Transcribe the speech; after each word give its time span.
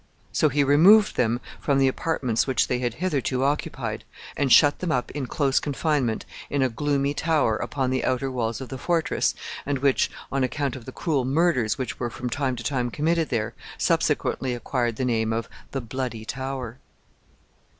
So 0.31 0.49
he 0.49 0.63
removed 0.63 1.15
them 1.15 1.39
from 1.59 1.77
the 1.77 1.87
apartments 1.87 2.47
which 2.47 2.67
they 2.67 2.79
had 2.79 2.95
hitherto 2.95 3.43
occupied, 3.43 4.03
and 4.35 4.51
shut 4.51 4.79
them 4.79 4.91
up 4.91 5.11
in 5.11 5.27
close 5.27 5.59
confinement 5.59 6.25
in 6.49 6.63
a 6.63 6.69
gloomy 6.69 7.13
tower 7.13 7.55
upon 7.57 7.91
the 7.91 8.03
outer 8.03 8.31
walls 8.31 8.59
of 8.61 8.69
the 8.69 8.79
fortress, 8.79 9.35
and 9.63 9.77
which, 9.77 10.09
on 10.31 10.43
account 10.43 10.75
of 10.75 10.85
the 10.85 10.91
cruel 10.91 11.23
murders 11.23 11.77
which 11.77 11.99
were 11.99 12.09
from 12.09 12.31
time 12.31 12.55
to 12.55 12.63
time 12.63 12.89
committed 12.89 13.29
there, 13.29 13.53
subsequently 13.77 14.55
acquired 14.55 14.95
the 14.95 15.05
name 15.05 15.31
of 15.31 15.47
the 15.69 15.81
Bloody 15.81 16.25
Tower. 16.25 16.79
[Illustration: 16.79 16.79
THE 16.79 16.79
BLOODY 16.79 16.79
TOWER. 16.79 16.79